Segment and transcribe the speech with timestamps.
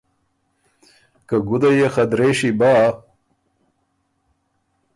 [1.27, 2.73] که ګُده يې خه درېشي بۀ